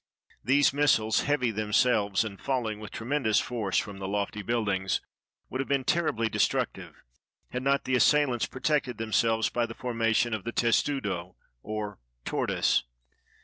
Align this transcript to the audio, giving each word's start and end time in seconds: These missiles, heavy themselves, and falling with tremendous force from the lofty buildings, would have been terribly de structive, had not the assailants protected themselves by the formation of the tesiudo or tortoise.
These 0.43 0.73
missiles, 0.73 1.19
heavy 1.25 1.51
themselves, 1.51 2.25
and 2.25 2.41
falling 2.41 2.79
with 2.79 2.89
tremendous 2.89 3.39
force 3.39 3.77
from 3.77 3.99
the 3.99 4.07
lofty 4.07 4.41
buildings, 4.41 4.99
would 5.47 5.61
have 5.61 5.67
been 5.67 5.83
terribly 5.83 6.27
de 6.27 6.39
structive, 6.39 6.95
had 7.51 7.61
not 7.61 7.83
the 7.83 7.93
assailants 7.95 8.47
protected 8.47 8.97
themselves 8.97 9.49
by 9.49 9.67
the 9.67 9.75
formation 9.75 10.33
of 10.33 10.43
the 10.43 10.53
tesiudo 10.53 11.35
or 11.61 11.99
tortoise. 12.25 12.83